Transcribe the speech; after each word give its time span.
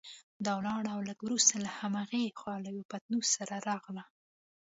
دا 0.45 0.51
ولاړه 0.59 0.89
او 0.95 1.01
لږ 1.09 1.19
وروسته 1.23 1.53
له 1.65 1.69
هماغې 1.79 2.35
خوا 2.39 2.55
له 2.63 2.69
یوه 2.75 2.89
پتنوس 2.91 3.27
سره 3.37 3.55
راغله. 3.69 4.03